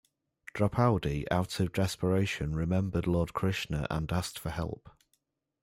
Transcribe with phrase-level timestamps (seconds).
[0.55, 4.89] Draupadi, out of desperation, remembered Lord Krishna and asked for help.